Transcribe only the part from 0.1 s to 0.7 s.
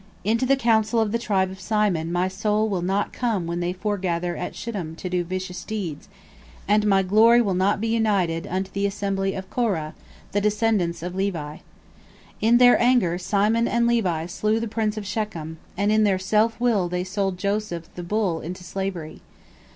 Into the